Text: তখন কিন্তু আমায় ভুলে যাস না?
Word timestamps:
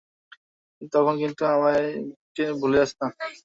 তখন 0.93 1.15
কিন্তু 1.21 1.43
আমায় 1.55 1.85
ভুলে 2.59 2.77
যাস 2.81 2.91
না? 2.99 3.07